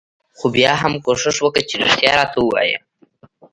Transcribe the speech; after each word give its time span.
خو 0.37 0.45
بيا 0.55 0.71
هم 0.81 0.93
کوښښ 1.05 1.37
وکه 1.43 1.61
چې 1.67 1.73
رښتيا 1.81 2.11
راته 2.19 2.39
وايې. 2.43 2.77